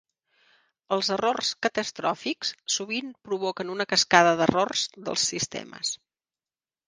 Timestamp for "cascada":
3.93-4.33